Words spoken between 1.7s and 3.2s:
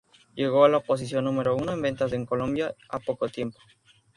en ventas en Colombia en